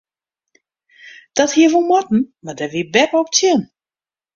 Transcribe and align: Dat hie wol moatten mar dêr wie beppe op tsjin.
Dat 1.37 1.51
hie 1.55 1.69
wol 1.73 1.87
moatten 1.89 2.21
mar 2.43 2.55
dêr 2.57 2.71
wie 2.73 2.85
beppe 2.93 3.17
op 3.21 3.29
tsjin. 3.31 3.61